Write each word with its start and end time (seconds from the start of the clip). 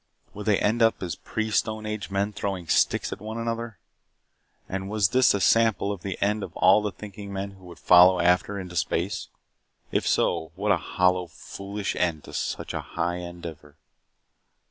Would 0.33 0.47
they 0.47 0.57
end 0.57 0.81
up 0.81 1.03
as 1.03 1.13
pre 1.15 1.51
stone 1.51 1.85
age 1.85 2.09
men 2.09 2.33
throwing 2.33 2.67
sticks 2.67 3.13
at 3.13 3.21
one 3.21 3.37
another? 3.37 3.77
And 4.67 4.89
was 4.89 5.09
this 5.09 5.35
a 5.35 5.39
sample 5.39 5.91
of 5.91 6.01
the 6.01 6.19
end 6.23 6.41
of 6.41 6.57
all 6.57 6.81
the 6.81 6.91
thinking 6.91 7.31
men 7.31 7.51
who 7.51 7.65
would 7.65 7.77
follow 7.77 8.19
after 8.19 8.59
into 8.59 8.75
space? 8.75 9.27
If 9.91 10.07
so, 10.07 10.53
what 10.55 10.71
a 10.71 10.77
hollow, 10.77 11.27
foolish 11.27 11.95
end 11.95 12.23
to 12.23 12.33
such 12.33 12.71
high 12.71 13.17
endeavor. 13.17 13.77